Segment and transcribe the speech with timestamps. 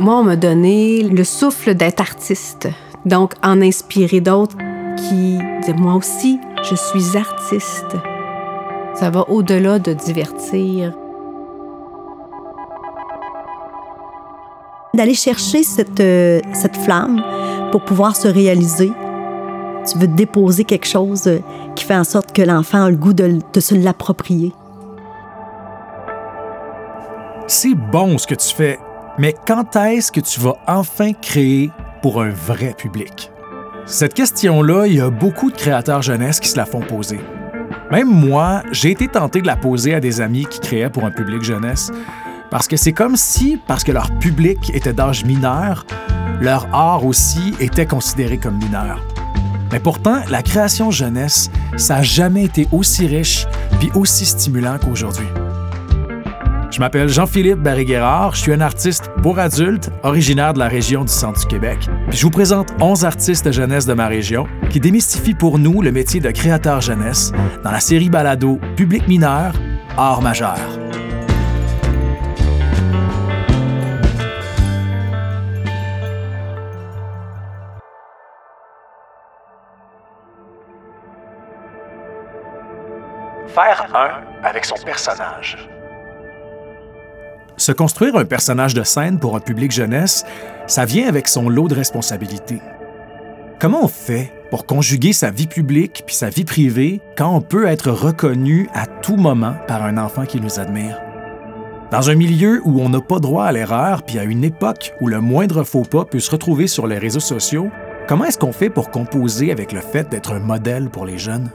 [0.00, 2.68] Moi, on m'a donné le souffle d'être artiste.
[3.04, 4.56] Donc, en inspirer d'autres
[4.96, 7.98] qui disent Moi aussi, je suis artiste.
[8.94, 10.94] Ça va au-delà de divertir.
[14.94, 17.22] D'aller chercher cette, euh, cette flamme
[17.70, 18.92] pour pouvoir se réaliser.
[19.86, 21.40] Tu veux déposer quelque chose euh,
[21.76, 24.54] qui fait en sorte que l'enfant a le goût de, de se l'approprier.
[27.46, 28.78] C'est bon ce que tu fais,
[29.20, 31.70] mais quand est-ce que tu vas enfin créer
[32.00, 33.30] pour un vrai public?
[33.84, 37.20] Cette question-là, il y a beaucoup de créateurs jeunesse qui se la font poser.
[37.90, 41.10] Même moi, j'ai été tenté de la poser à des amis qui créaient pour un
[41.10, 41.92] public jeunesse,
[42.50, 45.84] parce que c'est comme si, parce que leur public était d'âge mineur,
[46.40, 49.04] leur art aussi était considéré comme mineur.
[49.70, 53.46] Mais pourtant, la création jeunesse, ça n'a jamais été aussi riche
[53.78, 55.28] puis aussi stimulant qu'aujourd'hui.
[56.80, 61.12] Je m'appelle Jean-Philippe Barry-Guerrard, je suis un artiste pour adultes originaire de la région du
[61.12, 61.78] centre du Québec.
[62.08, 66.20] Je vous présente 11 artistes jeunesse de ma région qui démystifient pour nous le métier
[66.20, 67.32] de créateur jeunesse
[67.62, 69.52] dans la série balado Public mineur,
[69.98, 70.56] art majeur.
[83.48, 85.68] Faire un avec son personnage.
[87.60, 90.24] Se construire un personnage de scène pour un public jeunesse,
[90.66, 92.62] ça vient avec son lot de responsabilités.
[93.58, 97.66] Comment on fait pour conjuguer sa vie publique puis sa vie privée quand on peut
[97.66, 100.98] être reconnu à tout moment par un enfant qui nous admire?
[101.90, 105.08] Dans un milieu où on n'a pas droit à l'erreur, puis à une époque où
[105.08, 107.68] le moindre faux pas peut se retrouver sur les réseaux sociaux,
[108.08, 111.50] comment est-ce qu'on fait pour composer avec le fait d'être un modèle pour les jeunes?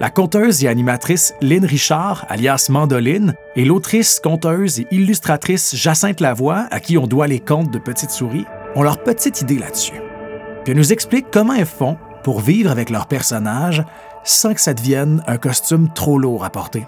[0.00, 6.66] La conteuse et animatrice Lynn Richard, alias Mandoline, et l'autrice, conteuse et illustratrice Jacinthe Lavoie,
[6.72, 10.00] à qui on doit les contes de Petite Souris, ont leur petite idée là-dessus.
[10.64, 13.84] Puis nous expliquent comment elles font pour vivre avec leurs personnages
[14.24, 16.84] sans que ça devienne un costume trop lourd à porter.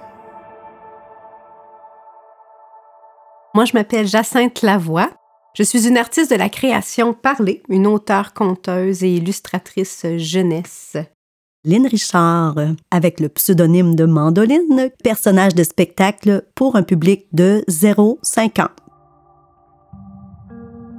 [3.54, 5.10] Moi, je m'appelle Jacinthe Lavoie.
[5.54, 10.96] Je suis une artiste de la création parlée, une auteure, conteuse et illustratrice jeunesse.
[11.66, 12.54] Lynn Richard,
[12.92, 18.70] avec le pseudonyme de Mandoline, personnage de spectacle pour un public de 0-5 ans.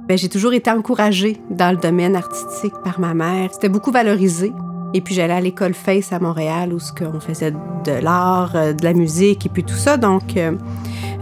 [0.06, 3.48] Ben, j'ai toujours été encouragée dans le domaine artistique par ma mère.
[3.54, 4.52] C'était beaucoup valorisé.
[4.92, 8.84] Et puis j'allais à l'école Face à Montréal où on faisait de l'art, euh, de
[8.84, 9.96] la musique et puis tout ça.
[9.96, 10.52] Donc euh,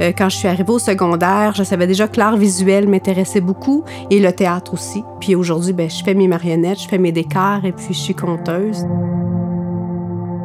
[0.00, 3.84] euh, quand je suis arrivée au secondaire, je savais déjà que l'art visuel m'intéressait beaucoup
[4.10, 5.02] et le théâtre aussi.
[5.20, 8.14] Puis aujourd'hui, ben, je fais mes marionnettes, je fais mes décors et puis je suis
[8.14, 8.84] conteuse.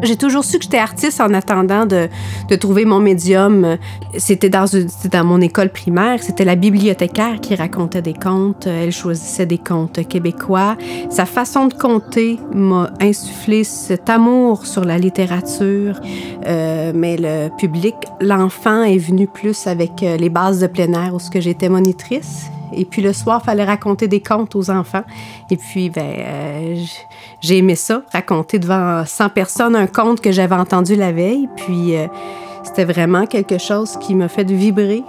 [0.03, 2.09] J'ai toujours su que j'étais artiste en attendant de,
[2.49, 3.77] de trouver mon médium.
[4.17, 4.65] C'était dans,
[5.11, 6.23] dans mon école primaire.
[6.23, 8.67] C'était la bibliothécaire qui racontait des contes.
[8.67, 10.75] Elle choisissait des contes québécois.
[11.09, 15.99] Sa façon de conter m'a insufflé cet amour sur la littérature.
[16.47, 21.13] Euh, mais le public, l'enfant est venu plus avec euh, les bases de plein air
[21.13, 22.49] où j'étais monitrice.
[22.73, 25.03] Et puis le soir, il fallait raconter des contes aux enfants.
[25.49, 26.83] Et puis, ben, euh,
[27.41, 31.49] j'ai aimé ça, raconter devant 100 personnes un conte que j'avais entendu la veille.
[31.55, 32.07] Puis euh,
[32.63, 35.03] c'était vraiment quelque chose qui m'a fait vibrer.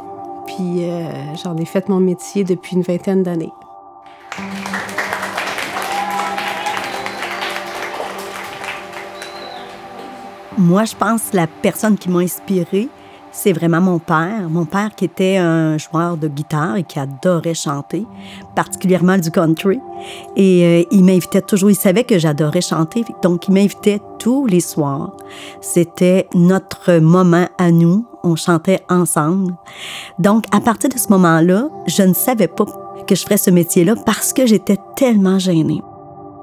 [0.46, 1.10] Puis euh,
[1.42, 3.52] j'en ai fait mon métier depuis une vingtaine d'années.
[10.58, 12.88] Moi, je pense la personne qui m'a inspirée,
[13.32, 14.48] c'est vraiment mon père.
[14.48, 18.06] Mon père qui était un joueur de guitare et qui adorait chanter,
[18.54, 19.80] particulièrement du country.
[20.36, 24.60] Et euh, il m'invitait toujours, il savait que j'adorais chanter, donc il m'invitait tous les
[24.60, 25.16] soirs.
[25.60, 29.54] C'était notre moment à nous, on chantait ensemble.
[30.18, 32.66] Donc à partir de ce moment-là, je ne savais pas
[33.06, 35.82] que je ferais ce métier-là parce que j'étais tellement gênée.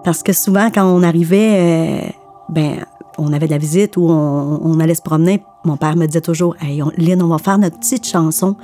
[0.03, 2.09] Parce que souvent, quand on arrivait, euh,
[2.49, 2.85] ben,
[3.17, 6.55] on avait de la visite ou on, allait se promener, mon père me disait toujours
[6.61, 8.55] Hey, on, Lynn, on va faire notre petite chanson.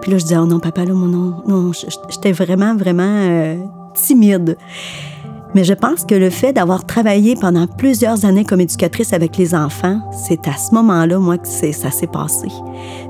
[0.00, 3.56] Puis là, je disais Oh non, papa, là, non, non, j'étais vraiment, vraiment euh,
[3.94, 4.56] timide.
[5.54, 9.54] Mais je pense que le fait d'avoir travaillé pendant plusieurs années comme éducatrice avec les
[9.54, 12.48] enfants, c'est à ce moment-là, moi, que ça s'est passé.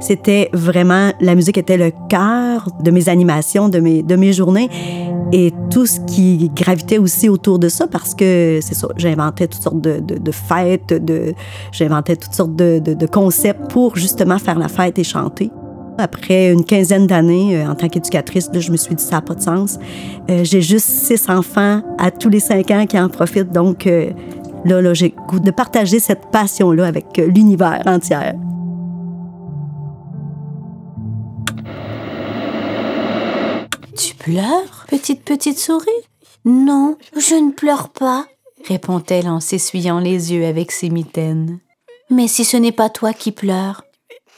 [0.00, 4.70] C'était vraiment, la musique était le cœur de mes animations, de mes, de mes journées
[5.32, 9.62] et tout ce qui gravitait aussi autour de ça parce que c'est ça, j'inventais toutes
[9.62, 11.34] sortes de, de, fêtes, de,
[11.72, 15.50] j'inventais toutes sortes de, de concepts pour justement faire la fête et chanter.
[16.00, 19.34] Après une quinzaine d'années euh, en tant qu'éducatrice, je me suis dit ça n'a pas
[19.34, 19.78] de sens.
[20.30, 23.52] Euh, j'ai juste six enfants à tous les cinq ans qui en profitent.
[23.52, 24.10] Donc euh,
[24.64, 28.16] là, là j'ai goût de partager cette passion-là avec l'univers entier.
[33.96, 35.86] Tu pleures, petite petite souris?
[36.46, 38.24] Non, je ne pleure pas,
[38.66, 41.58] répond-elle en s'essuyant les yeux avec ses mitaines.
[42.08, 43.84] Mais si ce n'est pas toi qui pleures,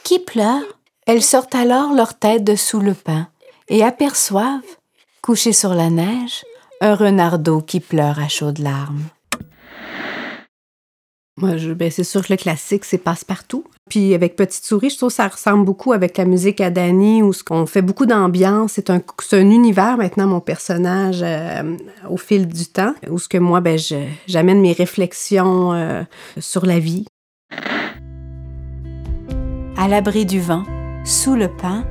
[0.03, 0.63] qui pleure?
[1.05, 3.27] Elles sortent alors leur tête de sous le pain
[3.67, 4.61] et aperçoivent,
[5.21, 6.45] couché sur la neige,
[6.79, 9.03] un renardeau qui pleure à chaudes larmes.
[11.37, 13.65] Moi, je, ben, c'est sûr que le classique, c'est passe-partout.
[13.89, 17.21] Puis avec Petite Souris, je trouve que ça ressemble beaucoup avec la musique à Danny,
[17.21, 18.73] où ce qu'on fait beaucoup d'ambiance.
[18.73, 21.75] C'est un, c'est un univers maintenant, mon personnage, euh,
[22.09, 23.95] au fil du temps, où ce que moi, ben, je,
[24.27, 26.03] j'amène mes réflexions euh,
[26.39, 27.05] sur la vie.
[29.75, 30.63] À l'abri du vent,
[31.03, 31.85] sous le pin,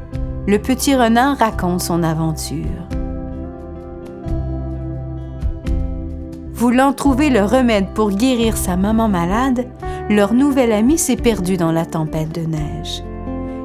[0.47, 2.89] le petit renard raconte son aventure.
[6.53, 9.69] Voulant trouver le remède pour guérir sa maman malade,
[10.09, 13.03] leur nouvel ami s'est perdu dans la tempête de neige,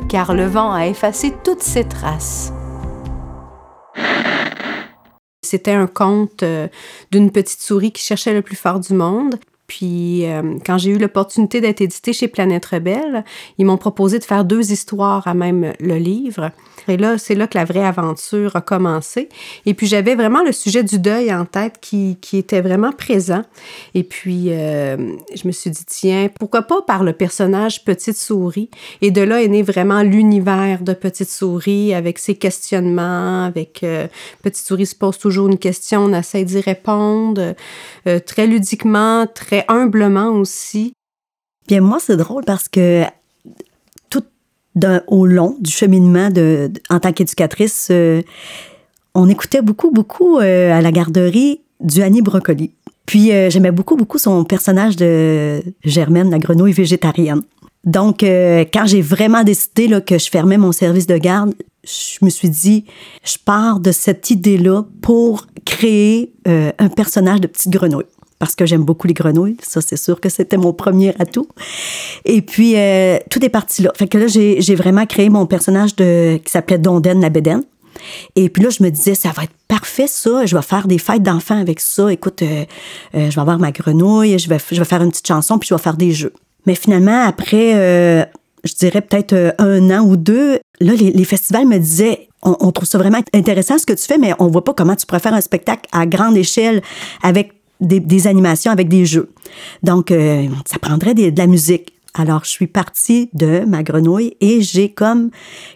[0.09, 2.51] car le vent a effacé toutes ses traces.
[5.43, 6.67] C'était un conte euh,
[7.11, 9.35] d'une petite souris qui cherchait le plus fort du monde.
[9.67, 13.25] Puis, euh, quand j'ai eu l'opportunité d'être édité chez Planète Rebelle,
[13.57, 16.51] ils m'ont proposé de faire deux histoires à même le livre.
[16.87, 19.27] Et là, c'est là que la vraie aventure a commencé.
[19.65, 23.41] Et puis, j'avais vraiment le sujet du deuil en tête qui, était vraiment présent.
[23.93, 24.95] Et puis, euh,
[25.35, 28.69] je me suis dit, tiens, pourquoi pas par le personnage Petite Souris?
[29.01, 34.07] Et de là est né vraiment l'univers de Petite Souris avec ses questionnements, avec euh,
[34.43, 37.55] Petite Souris se pose toujours une question, on essaie d'y répondre,
[38.25, 40.93] très ludiquement, très humblement aussi.
[41.67, 43.03] Bien, moi, c'est drôle parce que
[44.09, 44.23] tout
[45.07, 48.21] au long du cheminement de, en tant qu'éducatrice, euh,
[49.13, 52.71] on écoutait beaucoup, beaucoup euh, à la garderie du Annie Brocoli.
[53.05, 57.41] Puis, euh, j'aimais beaucoup, beaucoup son personnage de Germaine, la grenouille végétarienne.
[57.83, 61.53] Donc, quand j'ai vraiment décidé là, que je fermais mon service de garde,
[61.85, 62.83] je me suis dit,
[63.23, 68.03] je pars de cette idée-là pour créer un personnage de petite grenouille.
[68.39, 69.57] Parce que j'aime beaucoup les grenouilles.
[69.63, 71.47] Ça, c'est sûr que c'était mon premier atout.
[72.25, 73.91] Et puis, euh, tout est parti là.
[73.95, 77.31] Fait que là, j'ai vraiment créé mon personnage de, qui s'appelait Dondaine la.
[78.35, 80.45] Et puis là, je me disais, ça va être parfait, ça.
[80.45, 82.11] Je vais faire des fêtes d'enfants avec ça.
[82.13, 82.65] Écoute, euh,
[83.15, 85.67] euh, je vais avoir ma grenouille, je vais, je vais faire une petite chanson, puis
[85.69, 86.33] je vais faire des jeux.
[86.67, 88.29] Mais finalement, après,
[88.63, 92.71] je dirais peut-être un an ou deux, là, les, les festivals me disaient, on, on
[92.71, 95.19] trouve ça vraiment intéressant ce que tu fais, mais on voit pas comment tu pourrais
[95.19, 96.81] faire un spectacle à grande échelle
[97.23, 99.29] avec des, des animations, avec des jeux.
[99.83, 101.93] Donc, euh, ça prendrait des- de la musique.
[102.13, 105.29] Alors, je suis partie de ma grenouille et j'ai comme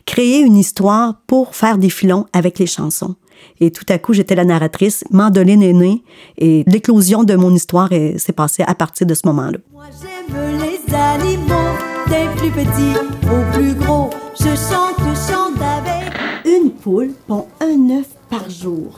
[0.06, 3.16] créé une histoire pour faire des filons avec les chansons.
[3.60, 6.04] Et tout à coup, j'étais la narratrice, Mandoline est née
[6.38, 9.58] et l'éclosion de mon histoire est- s'est passée à partir de ce moment-là.
[9.72, 11.76] Moi j'aime les animaux,
[12.08, 14.10] des plus petits aux plus gros.
[14.40, 16.12] Je chante, je chante avec.
[16.46, 18.98] Une poule pond un œuf par jour.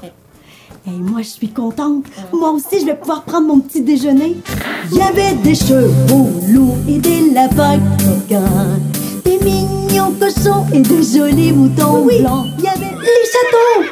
[0.85, 2.03] Et moi, je suis contente.
[2.33, 4.35] Moi aussi, je vais pouvoir prendre mon petit déjeuner.
[4.91, 8.79] Il y avait des chevaux loups et des lapins coquins.
[9.23, 12.47] Des mignons cochons et de jolis moutons blancs.
[12.57, 13.89] Il y avait les châteaux.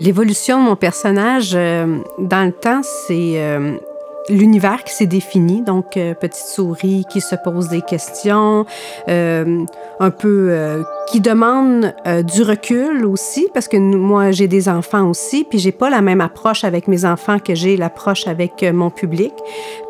[0.00, 3.78] L'évolution de mon personnage euh, dans le temps, c'est euh,
[4.28, 5.62] l'univers qui s'est défini.
[5.62, 8.66] Donc, euh, petite souris qui se pose des questions,
[9.08, 9.64] euh,
[10.00, 15.08] un peu euh, qui demande euh, du recul aussi, parce que moi, j'ai des enfants
[15.08, 18.72] aussi, puis j'ai pas la même approche avec mes enfants que j'ai l'approche avec euh,
[18.72, 19.32] mon public,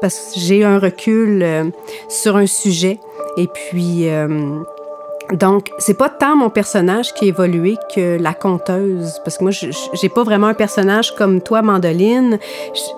[0.01, 1.65] parce que j'ai un recul euh,
[2.09, 2.99] sur un sujet.
[3.39, 4.09] Et puis,
[5.33, 9.21] donc, c'est pas tant mon personnage qui a évolué que la conteuse.
[9.25, 12.39] Parce que moi, j'ai pas vraiment un personnage comme toi, Mandoline.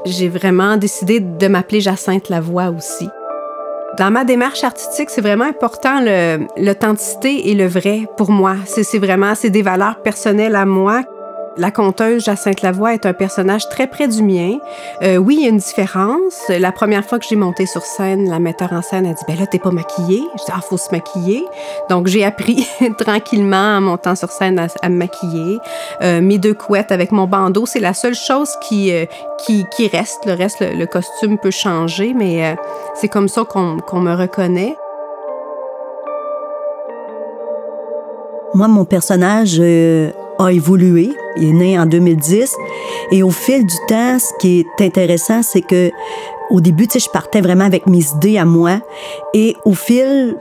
[0.04, 3.08] J'ai vraiment décidé de m'appeler Jacinthe Lavoie aussi.
[3.96, 6.00] Dans ma démarche artistique, c'est vraiment important
[6.56, 8.56] l'authenticité et le vrai pour moi.
[8.66, 11.02] C'est vraiment, c'est des valeurs personnelles à moi.
[11.58, 14.58] La conteuse Jacinthe Lavoie est un personnage très près du mien.
[15.02, 16.48] Euh, oui, il y a une différence.
[16.48, 19.36] La première fois que j'ai monté sur scène, la metteur en scène a dit, ben
[19.36, 20.22] là, t'es pas maquillée.
[20.38, 21.44] Je dis, ah, faut se maquiller.
[21.90, 22.64] Donc, j'ai appris
[22.98, 25.58] tranquillement en montant sur scène à, me maquiller.
[26.00, 29.06] Euh, mes deux couettes avec mon bandeau, c'est la seule chose qui, euh,
[29.44, 30.26] qui, reste.
[30.26, 32.56] Le reste, le, costume peut changer, mais
[32.94, 34.76] c'est comme ça qu'on me reconnaît.
[38.54, 39.60] Moi, mon personnage
[40.38, 41.10] a évolué.
[41.36, 42.54] Il est né en 2010.
[43.12, 45.90] Et au fil du temps, ce qui est intéressant, c'est que
[46.50, 48.80] au début, tu sais, je partais vraiment avec mes idées à moi.
[49.34, 50.36] Et au fil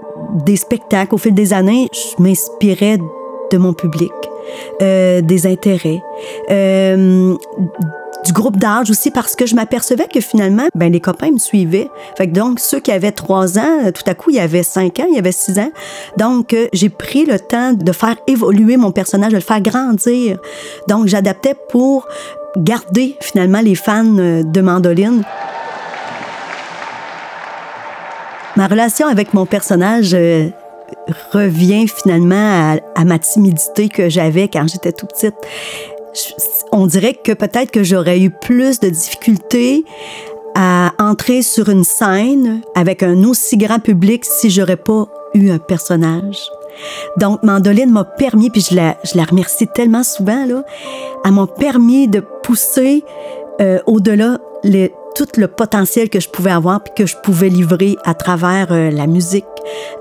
[0.46, 2.98] des spectacles, au fil des années, je m'inspirais
[3.52, 4.12] de mon public,
[4.82, 6.02] euh, des intérêts,
[6.52, 7.36] euh,
[8.26, 11.90] du groupe d'âge aussi parce que je m'apercevais que finalement, ben les copains me suivaient.
[12.18, 15.00] Fait que donc, ceux qui avaient trois ans, tout à coup, il y avait cinq
[15.00, 15.72] ans, il y avait six ans.
[16.18, 20.40] Donc, euh, j'ai pris le temps de faire évoluer mon personnage, de le faire grandir.
[20.88, 22.08] Donc, j'adaptais pour
[22.58, 25.24] garder finalement les fans euh, de mandoline.
[28.56, 30.50] Ma relation avec mon personnage euh,
[31.32, 35.36] revient finalement à, à, ma timidité que j'avais quand j'étais tout petite
[36.72, 39.86] on dirait que peut-être que j'aurais eu plus de difficultés
[40.56, 45.60] à entrer sur une scène avec un aussi grand public si j'aurais pas eu un
[45.60, 46.50] personnage.
[47.18, 50.64] Donc, Mandoline m'a permis, puis je la, je la remercie tellement souvent, là,
[51.26, 53.04] elle m'a permis de pousser
[53.62, 57.98] euh, au-delà les, tout le potentiel que je pouvais avoir puis que je pouvais livrer
[58.06, 59.46] à travers euh, la musique,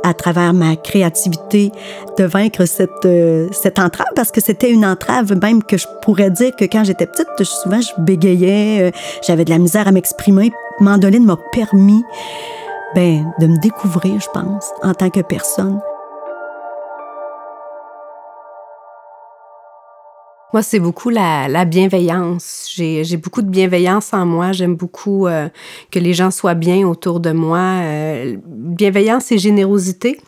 [0.04, 1.72] à travers ma créativité,
[2.18, 6.30] de vaincre cette, euh, cette entrave parce que c'était une entrave même que je pourrais
[6.30, 8.90] dire que quand j'étais petite, souvent je bégayais, euh,
[9.26, 10.52] j'avais de la misère à m'exprimer.
[10.80, 12.04] Mandoline m'a permis
[12.94, 15.80] ben, de me découvrir, je pense, en tant que personne.
[20.52, 22.70] Moi, c'est beaucoup la, bienveillance.
[22.74, 24.52] J'ai beaucoup de bienveillance en moi.
[24.52, 25.48] J'aime beaucoup euh,
[25.90, 27.80] que les gens soient bien autour de moi.
[27.82, 30.20] Euh, bienveillance et générosité.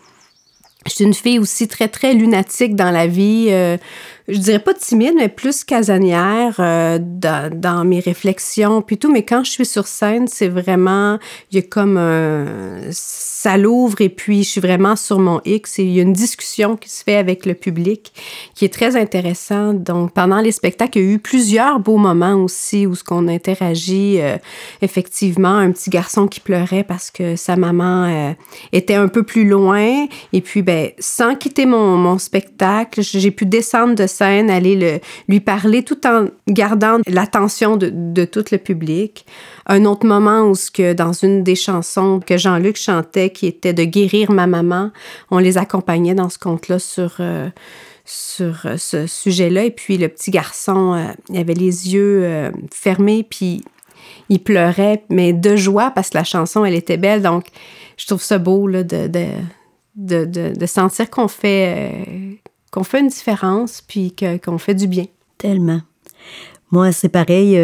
[0.89, 3.49] Je suis une fille aussi très, très lunatique dans la vie.
[3.51, 3.77] Euh,
[4.29, 9.11] je dirais pas timide, mais plus casanière dans, dans, mes réflexions, puis tout.
[9.11, 11.19] Mais quand je suis sur scène, c'est vraiment,
[11.51, 12.45] il y a comme un,
[13.39, 16.13] ça l'ouvre et puis je suis vraiment sur mon X et il y a une
[16.13, 18.13] discussion qui se fait avec le public
[18.55, 19.83] qui est très intéressante.
[19.83, 23.29] Donc, pendant les spectacles, il y a eu plusieurs beaux moments aussi où ce qu'on
[23.29, 24.21] interagit.
[24.21, 24.37] Euh,
[24.83, 28.33] effectivement, un petit garçon qui pleurait parce que sa maman euh,
[28.73, 30.07] était un peu plus loin.
[30.33, 35.01] Et puis, ben, sans quitter mon, mon spectacle, j'ai pu descendre de scène, aller le,
[35.29, 39.25] lui parler tout en gardant l'attention de, de tout le public.
[39.67, 43.85] Un autre moment où que dans une des chansons que Jean-Luc chantait, qui était de
[43.85, 44.91] guérir ma maman,
[45.31, 47.49] on les accompagnait dans ce conte-là sur euh,
[48.05, 49.65] sur euh, ce sujet-là.
[49.65, 53.63] Et puis le petit garçon, euh, il avait les yeux fermés, puis
[54.29, 57.23] il pleurait, mais de joie parce que la chanson, elle était belle.
[57.23, 57.47] Donc,
[57.97, 59.09] je trouve ça beau là, de,
[59.99, 62.41] de, de, sentir qu'on fait,
[62.71, 65.05] qu'on fait une différence, puis qu'on fait du bien.
[65.37, 65.83] Tellement.
[66.71, 67.57] Moi, c'est pareil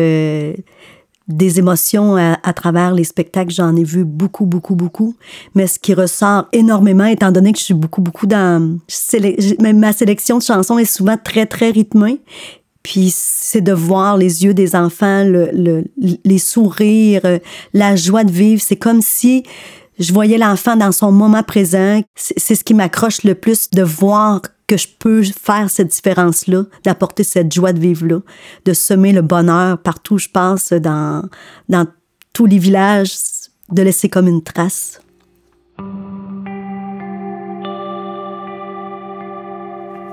[1.27, 3.51] des émotions à, travers les spectacles.
[3.53, 5.17] J'en ai vu beaucoup, beaucoup, beaucoup.
[5.55, 8.79] Mais ce qui ressort énormément, étant donné que je suis beaucoup, beaucoup dans...
[9.61, 12.21] ma sélection de chansons est souvent très, très rythmée.
[12.83, 17.23] Puis c'est de voir les yeux des enfants, le, les sourires,
[17.73, 18.61] la joie de vivre.
[18.61, 19.45] C'est comme si
[19.99, 22.01] je voyais l'enfant dans son moment présent.
[22.17, 27.23] C'est ce qui m'accroche le plus de voir que je peux faire cette différence-là, d'apporter
[27.23, 28.21] cette joie de vivre-là,
[28.65, 31.23] de semer le bonheur partout je passe, dans,
[31.69, 31.87] dans
[32.33, 33.15] tous les villages,
[33.71, 35.01] de laisser comme une trace.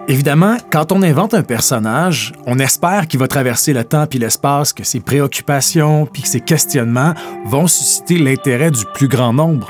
[0.08, 4.74] Évidemment, quand on invente un personnage, on espère qu'il va traverser le temps puis l'espace,
[4.74, 7.14] que ses préoccupations puis que ses questionnements
[7.46, 9.70] vont susciter l'intérêt du plus grand nombre.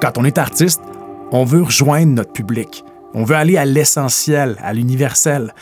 [0.00, 0.80] Quand on est artiste,
[1.32, 2.84] on veut rejoindre notre public.
[3.14, 5.52] On veut aller à l'essentiel, à l'universel.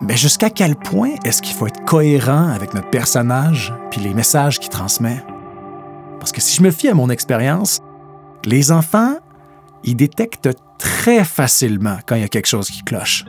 [0.00, 4.58] Mais jusqu'à quel point est-ce qu'il faut être cohérent avec notre personnage puis les messages
[4.58, 5.22] qu'il transmet?
[6.18, 7.80] Parce que si je me fie à mon expérience,
[8.44, 9.16] les enfants,
[9.84, 13.24] ils détectent très facilement quand il y a quelque chose qui cloche.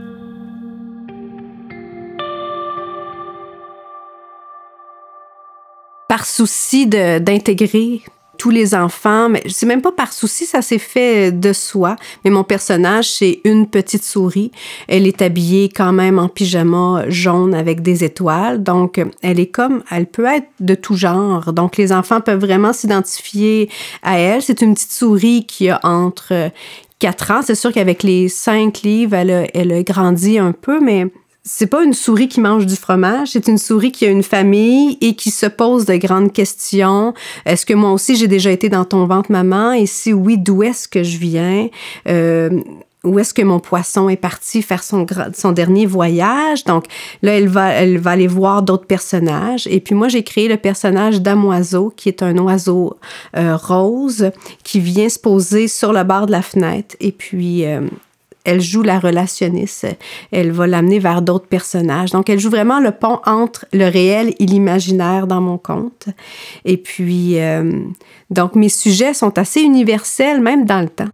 [6.08, 8.02] Par souci d'intégrer
[8.38, 11.96] tous les enfants, mais c'est même pas par souci, ça s'est fait de soi.
[12.24, 14.52] Mais mon personnage, c'est une petite souris.
[14.88, 18.64] Elle est habillée quand même en pyjama jaune avec des étoiles.
[18.64, 21.54] Donc, elle est comme, elle peut être de tout genre.
[21.54, 23.70] Donc, les enfants peuvent vraiment s'identifier
[24.02, 24.42] à elle.
[24.42, 26.52] C'est une petite souris qui a entre
[27.00, 27.42] 4 ans.
[27.44, 31.08] C'est sûr qu'avec les 5 livres, elle a, elle a grandi un peu, mais
[31.44, 34.98] c'est pas une souris qui mange du fromage, c'est une souris qui a une famille
[35.02, 37.14] et qui se pose de grandes questions.
[37.46, 39.74] Est-ce que moi aussi j'ai déjà été dans ton ventre, maman?
[39.74, 41.68] Et si oui, d'où est-ce que je viens?
[42.08, 42.62] Euh,
[43.04, 45.06] où est-ce que mon poisson est parti faire son,
[45.52, 46.64] dernier voyage?
[46.64, 46.86] Donc
[47.22, 49.68] là, elle va, elle aller voir d'autres personnages.
[49.68, 52.96] Et puis moi, j'ai créé le personnage d'Amoiseau, qui est un oiseau
[53.36, 54.32] euh, rose
[54.64, 56.96] qui vient se poser sur le bord de la fenêtre.
[57.02, 57.82] Et puis, euh,
[58.44, 59.88] elle joue la relationniste.
[60.32, 62.12] Elle va l'amener vers d'autres personnages.
[62.12, 66.08] Donc, elle joue vraiment le pont entre le réel et l'imaginaire dans mon conte.
[66.66, 67.72] Et puis, euh,
[68.30, 71.10] donc, mes sujets sont assez universels, même dans le temps.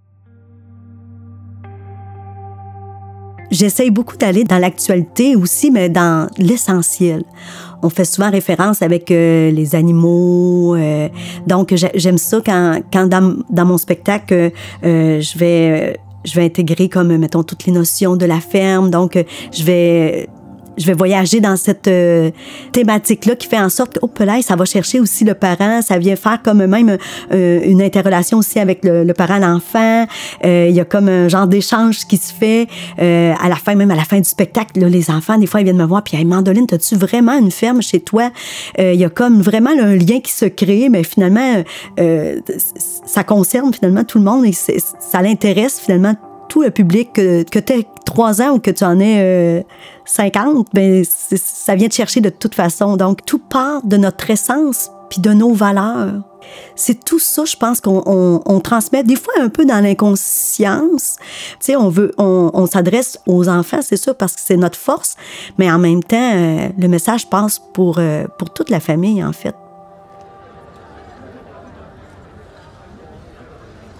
[3.51, 7.23] J'essaye beaucoup d'aller dans l'actualité aussi, mais dans l'essentiel.
[7.81, 10.75] On fait souvent référence avec euh, les animaux.
[10.75, 11.09] Euh,
[11.47, 14.51] donc, j'aime ça quand, quand dans, mon spectacle,
[14.83, 15.97] je vais
[16.29, 18.89] je vais intégrer comme mettons toutes les notions de la ferme.
[18.89, 19.17] Donc
[19.51, 20.29] je vais
[20.79, 22.31] je vais voyager dans cette euh,
[22.71, 25.97] thématique-là qui fait en sorte que, oh, là, ça va chercher aussi le parent, ça
[25.97, 26.97] vient faire comme même
[27.31, 30.07] euh, une interrelation aussi avec le, le parent l'enfant.
[30.45, 32.67] Euh, il y a comme un genre d'échange qui se fait
[32.97, 34.79] à la fin, même à la fin du spectacle.
[34.79, 37.51] Là, les enfants, des fois, ils viennent me voir, puis, hey, Mandoline, as-tu vraiment une
[37.51, 38.31] ferme chez toi?
[38.77, 41.63] Il y a comme vraiment un lien qui se crée, mais finalement,
[43.05, 46.15] ça concerne finalement tout le monde et ça l'intéresse finalement
[46.49, 49.65] tout le public, que, que tu aies trois ans ou que tu en aies
[50.05, 52.97] 50, ben, ça vient de chercher de toute façon.
[52.97, 56.21] Donc, tout part de notre essence puis de nos valeurs.
[56.75, 61.17] C'est tout ça, je pense qu'on on, transmet des fois un peu dans l'inconscience.
[61.19, 65.15] Tu sais, on on, s'adresse aux enfants, c'est ça, parce que c'est notre force,
[65.57, 69.33] mais en même temps, euh, le message passe pour, euh, pour toute la famille, en
[69.33, 69.55] fait.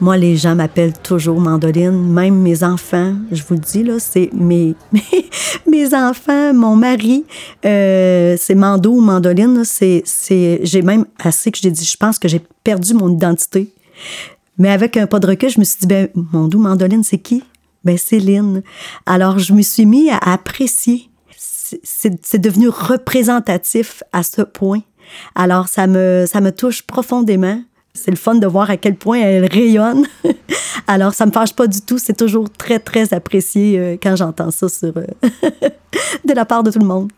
[0.02, 4.30] Moi, les gens m'appellent toujours Mandoline, même mes enfants, je vous le dis, là, c'est
[4.34, 4.74] mes,
[5.68, 7.26] mes, enfants, mon mari,
[7.66, 12.18] euh, c'est Mando ou Mandoline, c'est, c'est, j'ai même assez que j'ai dit, je pense
[12.18, 13.74] que j'ai perdu mon identité.
[14.58, 17.44] Mais avec un pas de recul, je me suis dit, ben, Mando, Mandoline, c'est qui?
[17.84, 18.62] Ben, c'est Lynn.
[19.06, 21.10] Alors, je me suis mis à apprécier.
[21.84, 24.82] C'est, devenu représentatif à ce point.
[25.36, 27.62] Alors, ça me, ça me touche profondément.
[27.94, 30.06] C'est le fun de voir à quel point elle rayonne.
[30.88, 31.98] Alors, ça me fâche pas du tout.
[31.98, 35.06] C'est toujours très, très apprécié euh, quand j'entends ça sur, euh,
[36.26, 37.12] de la part de tout le monde.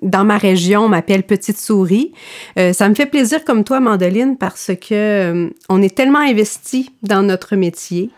[0.00, 2.12] Dans ma région, on m'appelle Petite Souris.
[2.58, 7.22] Euh, ça me fait plaisir comme toi, Mandoline, parce que on est tellement investi dans
[7.22, 8.10] notre métier.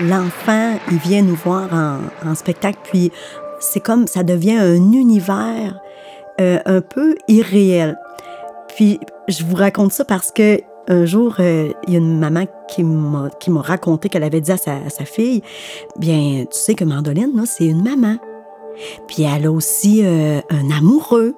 [0.00, 3.12] L'enfant, il vient nous voir en, en spectacle, puis
[3.60, 5.80] c'est comme ça devient un univers
[6.40, 7.98] euh, un peu irréel.
[8.76, 8.98] Puis
[9.28, 12.82] je vous raconte ça parce que un jour, euh, il y a une maman qui
[12.82, 13.30] m'a,
[13.62, 15.42] raconté qu'elle avait dit à sa, sa, fille,
[15.96, 18.16] bien, tu sais que Mandoline, c'est une maman.
[19.08, 21.34] Puis elle a aussi euh, un amoureux.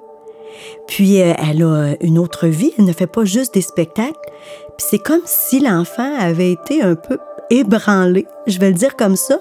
[0.87, 4.17] Puis elle a une autre vie, elle ne fait pas juste des spectacles.
[4.77, 9.15] Puis c'est comme si l'enfant avait été un peu ébranlé, je vais le dire comme
[9.15, 9.39] ça,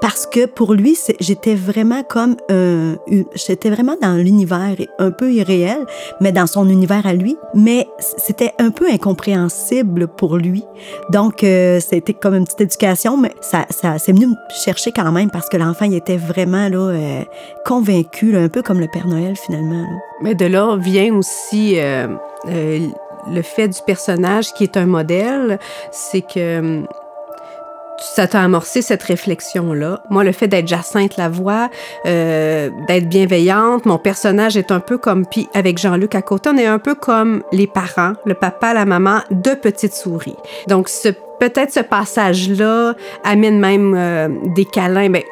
[0.00, 2.96] parce que pour lui, j'étais vraiment comme un,
[3.34, 5.78] j'étais vraiment dans l'univers un peu irréel,
[6.20, 10.64] mais dans son univers à lui, mais c'était un peu incompréhensible pour lui.
[11.10, 15.10] Donc, euh, c'était comme une petite éducation, mais ça, ça c'est venu me chercher quand
[15.12, 17.22] même parce que l'enfant, il était vraiment là, euh,
[17.64, 19.86] convaincu, un peu comme le Père Noël finalement.
[20.22, 22.08] Mais de là vient aussi euh,
[22.46, 25.58] le fait du personnage qui est un modèle,
[25.90, 26.84] c'est que
[28.00, 30.02] ça t'a amorcé cette réflexion-là?
[30.10, 31.70] Moi, le fait d'être Jacinthe Lavoie,
[32.06, 36.56] euh, d'être bienveillante, mon personnage est un peu comme, puis avec Jean-Luc à côté, on
[36.56, 40.36] est un peu comme les parents, le papa, la maman de Petite Souris.
[40.66, 41.08] Donc, ce
[41.38, 45.08] peut-être ce passage-là amène même euh, des câlins.
[45.08, 45.22] Ben,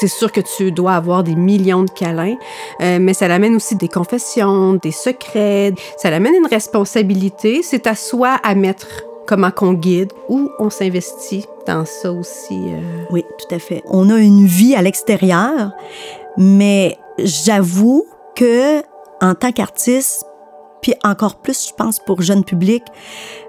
[0.00, 2.36] c'est sûr que tu dois avoir des millions de câlins,
[2.80, 5.74] euh, mais ça l'amène aussi des confessions, des secrets.
[5.98, 7.62] Ça l'amène une responsabilité.
[7.62, 8.86] C'est à soi à mettre
[9.26, 11.46] comment qu'on guide, ou on s'investit
[11.84, 12.54] ça aussi.
[12.54, 13.04] Euh.
[13.10, 13.82] Oui, tout à fait.
[13.86, 15.72] On a une vie à l'extérieur,
[16.36, 18.82] mais j'avoue que
[19.20, 20.24] en tant qu'artiste,
[20.82, 22.82] puis encore plus, je pense, pour jeune public,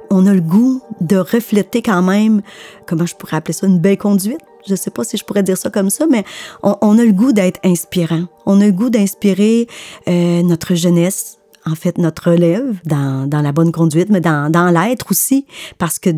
[0.10, 2.42] on a le goût de refléter quand même,
[2.88, 4.40] comment je pourrais appeler ça, une belle conduite.
[4.68, 6.24] Je sais pas si je pourrais dire ça comme ça, mais
[6.64, 8.24] on, a le goût d'être inspirant.
[8.46, 9.68] On a le goût d'inspirer
[10.08, 15.46] euh, notre jeunesse, en fait, notre relève dans, la bonne conduite, mais dans l'être aussi,
[15.78, 16.10] parce que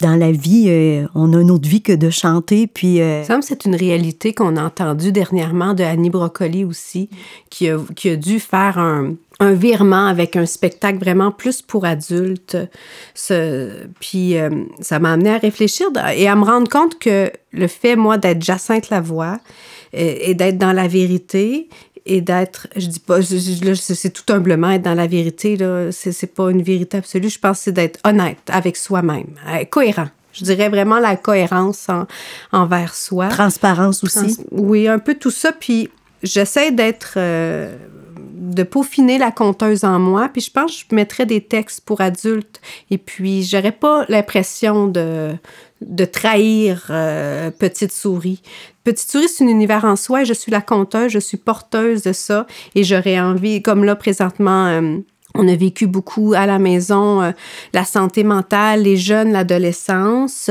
[0.00, 2.66] dans la vie, euh, on a une autre vie que de chanter.
[2.66, 3.22] Puis, euh...
[3.22, 7.08] Ça semble c'est une réalité qu'on a entendue dernièrement de Annie Brocoli aussi,
[7.50, 7.78] qui a,
[8.16, 12.56] dû faire un, virement avec un spectacle vraiment plus pour adultes.
[14.00, 17.94] Puis euh, ça m'a amené à réfléchir et à me rendre compte que le fait,
[17.94, 19.38] moi, d'être Jacinthe Lavoie
[19.94, 21.68] euh, et d'être dans la vérité
[22.06, 26.50] et d'être, je dis pas, c'est tout humblement être dans la vérité, là, c'est pas
[26.50, 27.30] une vérité absolue.
[27.30, 30.08] Je pense que c'est d'être honnête avec soi-même, euh, cohérent.
[30.32, 31.86] Je dirais vraiment la cohérence
[32.52, 33.28] envers soi.
[33.28, 34.36] Transparence aussi.
[34.50, 35.52] oui, un peu tout ça.
[35.52, 35.88] Puis
[36.24, 37.76] j'essaie d'être, euh,
[38.34, 40.28] de peaufiner la conteuse en moi.
[40.32, 42.60] Puis je pense que je mettrais des textes pour adultes.
[42.90, 45.36] Et puis j'aurais pas l'impression de
[45.86, 48.42] de trahir euh, Petite Souris.
[48.84, 52.02] Petite Souris, c'est un univers en soi et je suis la conteuse, je suis porteuse
[52.02, 54.98] de ça et j'aurais envie, comme là présentement, euh,
[55.36, 57.32] On a vécu beaucoup à la maison euh,
[57.72, 60.48] la santé mentale, les jeunes, l'adolescence.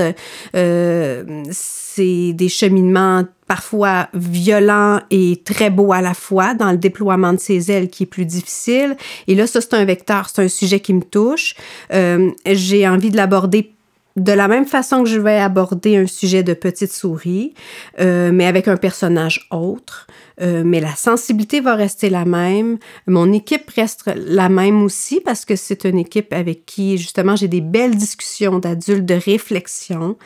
[0.55, 7.33] Euh, c'est des cheminements parfois violents et très beaux à la fois dans le déploiement
[7.33, 8.97] de ses ailes qui est plus difficile.
[9.27, 11.55] Et là, ça, c'est un vecteur, c'est un sujet qui me touche.
[11.93, 13.72] Euh, j'ai envie de l'aborder
[14.15, 17.53] de la même façon que je vais aborder un sujet de petite souris,
[17.99, 20.07] euh, mais avec un personnage autre.
[20.41, 22.77] Euh, mais la sensibilité va rester la même.
[23.07, 27.47] Mon équipe reste la même aussi parce que c'est une équipe avec qui, justement, j'ai
[27.47, 30.17] des belles discussions d'adultes de réflexion.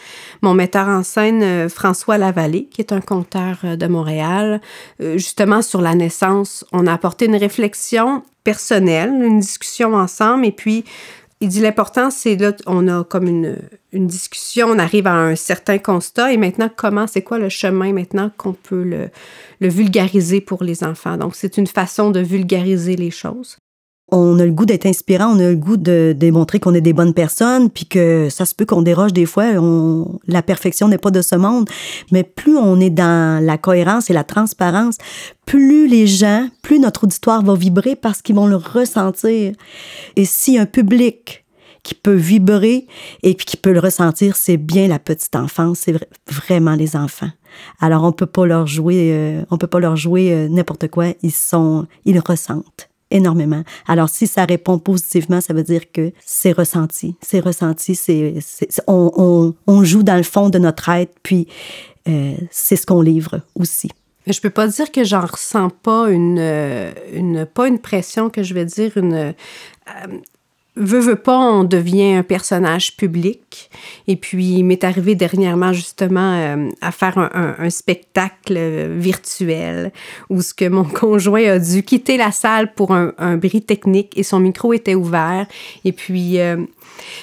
[0.42, 4.62] Mon metteur en scène, euh, François Lavallée, qui est un conteur de Montréal,
[5.00, 10.86] justement, sur la naissance, on a apporté une réflexion personnelle, une discussion ensemble, et puis
[11.40, 13.58] il dit l'important, c'est là, on a comme une,
[13.92, 17.94] une, discussion, on arrive à un certain constat et maintenant, comment, c'est quoi le chemin
[17.94, 19.10] maintenant qu'on peut le,
[19.60, 21.18] le vulgariser pour les enfants?
[21.18, 23.58] Donc, c'est une façon de vulgariser les choses
[24.10, 26.94] on a le goût d'être inspirant, on a le goût de démontrer qu'on est des
[26.94, 29.46] bonnes personnes, puis que ça se peut qu'on déroge des fois.
[29.58, 31.70] On, la perfection n'est pas de ce monde,
[32.12, 34.98] mais plus on est dans la cohérence et la transparence,
[35.46, 39.54] plus les gens, plus notre auditoire va vibrer parce qu'ils vont le ressentir.
[40.16, 41.44] Et si un public
[41.84, 42.88] qui peut vibrer
[43.24, 45.96] et puis qui peut le ressentir, c'est bien la petite enfance, c'est
[46.32, 47.32] vraiment les enfants.
[47.82, 51.08] Alors on peut pas leur jouer, euh, on peut pas leur jouer euh, n'importe quoi.
[51.24, 52.90] Ils sont, ils ressentent
[53.88, 57.16] Alors, si ça répond positivement, ça veut dire que c'est ressenti.
[57.22, 58.36] C'est ressenti, c'est,
[58.88, 61.48] on, joue dans le fond de notre être, puis
[62.08, 63.90] euh, c'est ce qu'on livre aussi.
[64.26, 66.40] Je peux pas dire que j'en ressens pas une,
[67.14, 69.34] une, pas une pression, que je vais dire une,
[70.80, 73.70] Veux, veux pas, on devient un personnage public.
[74.08, 78.58] Et puis, il m'est arrivé dernièrement, justement, euh, à faire un, un, spectacle
[78.98, 79.92] virtuel
[80.30, 84.18] où ce que mon conjoint a dû quitter la salle pour un, un bris technique
[84.18, 85.48] et son micro était ouvert.
[85.84, 86.58] Et puis, euh,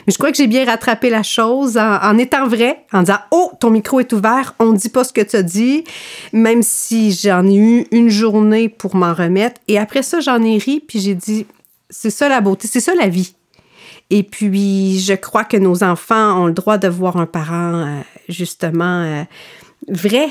[0.06, 3.18] mais je crois que j'ai bien rattrapé la chose en, en, étant vrai, en disant
[3.30, 5.84] Oh, ton micro est ouvert, on ne dit pas ce que tu as dit,
[6.32, 9.60] même si j'en ai eu une journée pour m'en remettre.
[9.68, 11.46] Et après ça, j'en ai ri, puis j'ai dit
[11.90, 13.34] C'est ça la beauté, c'est ça la vie.
[14.10, 18.00] Et puis, je crois que nos enfants ont le droit de voir un parent, euh,
[18.28, 19.24] justement, euh,
[19.88, 20.28] vrai.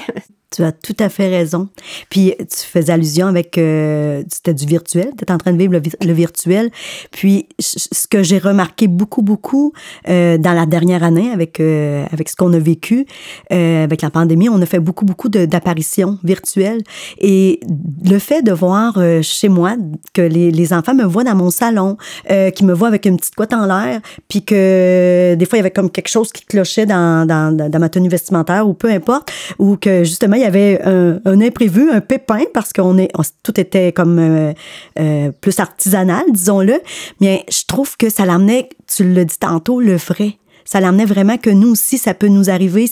[0.53, 1.69] Tu as tout à fait raison.
[2.09, 5.73] Puis tu fais allusion avec euh, c'était du virtuel, tu es en train de vivre
[5.73, 6.69] le, virtuel.
[7.11, 9.73] Puis ce que j'ai remarqué beaucoup beaucoup
[10.09, 13.05] euh, dans la dernière année avec euh, avec ce qu'on a vécu
[13.51, 16.81] euh, avec la pandémie, on a fait beaucoup beaucoup d'apparitions virtuelles
[17.19, 17.59] et
[18.03, 19.75] le fait de voir chez moi
[20.13, 21.97] que les, enfants me voient dans mon salon,
[22.29, 25.59] euh, qui me voient avec une petite couette en l'air, puis que des fois il
[25.59, 28.89] y avait comme quelque chose qui clochait dans, dans, dans ma tenue vestimentaire ou peu
[28.89, 33.11] importe, ou que justement y avait un, imprévu, un pépin, parce qu'on est,
[33.43, 34.53] tout était comme euh,
[34.99, 36.81] euh, plus artisanal, disons-le.
[37.21, 41.37] Mais je trouve que ça l'amenait, tu le dis tantôt, le vrai ça l'amenait vraiment
[41.37, 42.89] que nous aussi, ça peut nous arriver.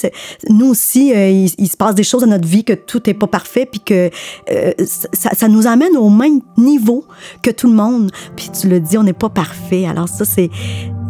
[0.50, 3.28] Nous aussi, euh, il, se passe des choses dans notre vie que tout n'est pas
[3.28, 4.10] parfait, puis que
[4.74, 7.06] ça, nous amène au même niveau
[7.42, 8.12] que tout le monde.
[8.36, 9.86] Puis tu le dis, on n'est pas parfait.
[9.86, 10.50] Alors ça, c'est...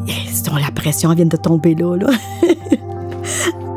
[0.08, 1.96] La pression vient de tomber là.
[1.96, 2.10] là.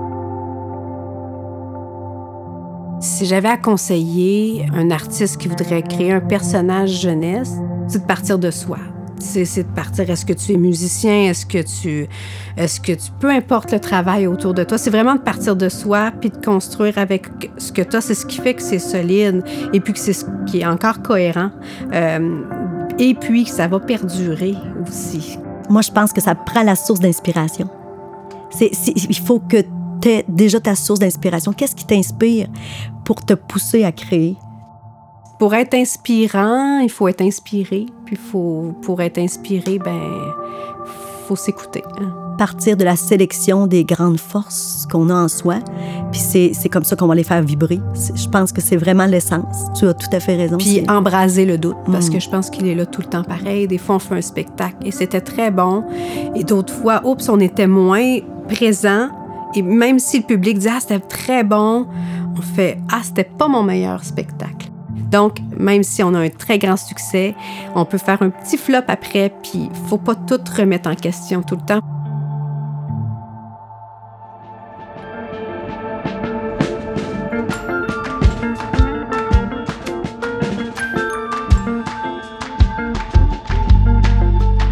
[3.05, 7.53] Si j'avais à conseiller un artiste qui voudrait créer un personnage jeunesse,
[7.87, 8.79] c'est de partir de soi.
[9.19, 12.09] C'est de partir, est-ce que tu es musicien, est-ce que tu,
[12.57, 15.69] est-ce que tu, peu importe le travail autour de toi, c'est vraiment de partir de
[15.69, 17.27] soi puis de construire avec
[17.59, 20.15] ce que tu as, c'est ce qui fait que c'est solide et puis que c'est
[20.15, 21.51] ce qui est encore cohérent
[21.93, 22.41] euh,
[22.99, 24.55] et puis que ça va perdurer
[24.89, 25.39] aussi.
[25.69, 27.69] Moi, je pense que ça prend la source d'inspiration.
[28.61, 29.63] Il faut que
[30.29, 31.53] déjà ta source d'inspiration?
[31.53, 32.49] Qu'est-ce qui t'inspire?
[33.05, 34.37] Pour te pousser à créer?
[35.39, 37.87] Pour être inspirant, il faut être inspiré.
[38.07, 40.33] Puis faut, pour être inspiré, ben,
[41.27, 41.83] faut s'écouter.
[42.01, 42.13] Hein.
[42.39, 45.57] Partir de la sélection des grandes forces qu'on a en soi,
[46.11, 47.81] puis c'est comme ça qu'on va les faire vibrer.
[47.95, 49.67] Je pense que c'est vraiment l'essence.
[49.79, 50.57] Tu as tout à fait raison.
[50.57, 52.21] Puis embraser le doute, parce que mm.
[52.21, 53.69] je pense qu'il est là tout le temps pareil.
[53.69, 55.85] Des fois, on fait un spectacle et c'était très bon.
[56.35, 59.11] Et d'autres fois, oups, on était moins présent
[59.55, 61.87] et même si le public dit Ah, c'était très bon,
[62.37, 64.69] on fait Ah, c'était pas mon meilleur spectacle.
[65.11, 67.35] Donc, même si on a un très grand succès,
[67.75, 71.57] on peut faire un petit flop après, puis faut pas tout remettre en question tout
[71.57, 71.94] le temps.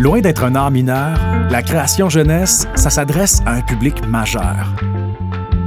[0.03, 1.17] Loin d'être un art mineur,
[1.49, 4.75] la création jeunesse, ça s'adresse à un public majeur.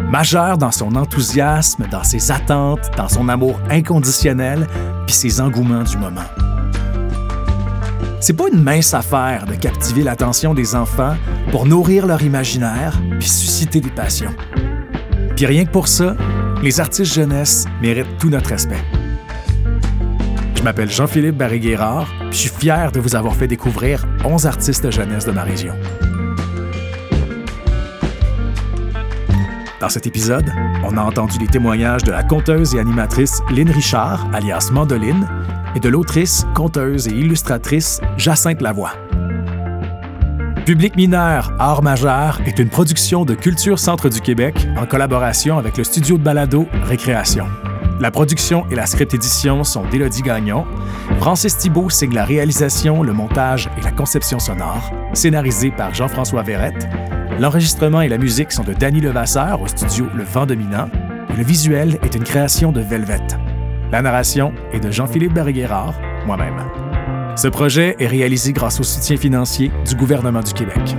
[0.09, 4.67] Majeur dans son enthousiasme, dans ses attentes, dans son amour inconditionnel,
[5.05, 6.25] puis ses engouements du moment.
[8.19, 11.15] C'est pas une mince affaire de captiver l'attention des enfants
[11.51, 14.35] pour nourrir leur imaginaire puis susciter des passions.
[15.37, 16.13] Puis rien que pour ça,
[16.61, 18.83] les artistes jeunesse méritent tout notre respect.
[20.65, 24.89] Je m'appelle Jean-Philippe Barré-Guérard, puis je suis fier de vous avoir fait découvrir 11 artistes
[24.89, 25.75] jeunesse de ma région.
[29.79, 30.51] Dans cet épisode,
[30.83, 35.27] on a entendu les témoignages de la conteuse et animatrice Lynn Richard, alias Mandoline,
[35.75, 38.93] et de l'autrice, conteuse et illustratrice Jacinthe Lavoie.
[40.65, 45.77] Public mineur, art majeur est une production de Culture Centre du Québec en collaboration avec
[45.77, 47.45] le studio de balado Récréation.
[48.01, 50.65] La production et la script édition sont d'Élodie Gagnon.
[51.19, 56.89] Francis Thibault signe la réalisation, le montage et la conception sonore, scénarisé par Jean-François Verrette.
[57.39, 60.89] L'enregistrement et la musique sont de Danny Levasseur au studio Le Vent Dominant.
[61.33, 63.21] Et le visuel est une création de Velvet.
[63.91, 65.93] La narration est de Jean-Philippe Barré-Guérard,
[66.25, 66.59] moi-même.
[67.37, 70.97] Ce projet est réalisé grâce au soutien financier du gouvernement du Québec.